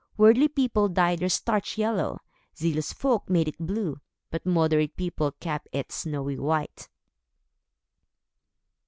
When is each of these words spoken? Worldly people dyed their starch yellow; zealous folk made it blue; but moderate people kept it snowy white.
Worldly 0.17 0.47
people 0.47 0.89
dyed 0.89 1.19
their 1.19 1.29
starch 1.29 1.77
yellow; 1.77 2.17
zealous 2.57 2.91
folk 2.91 3.29
made 3.29 3.47
it 3.47 3.57
blue; 3.59 4.01
but 4.31 4.47
moderate 4.47 4.97
people 4.97 5.31
kept 5.33 5.69
it 5.71 5.91
snowy 5.91 6.39
white. 6.39 6.89